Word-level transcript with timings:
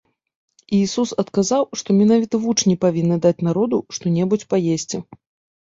Ісус 0.77 1.11
адказаў, 1.23 1.63
што 1.81 1.95
менавіта 1.99 2.35
вучні 2.45 2.75
павінны 2.87 3.21
даць 3.27 3.43
народу 3.49 3.81
што-небудзь 3.99 4.49
паесці. 4.57 4.97